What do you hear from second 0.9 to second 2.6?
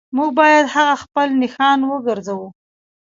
خپل نښان وګرځوو